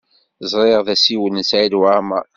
[0.51, 2.25] Ẓriɣ d asiwel n Saɛid Waɛmaṛ.